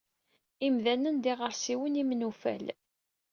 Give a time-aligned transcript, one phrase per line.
[0.67, 2.65] Imdanen d iɣersiwen imnufal.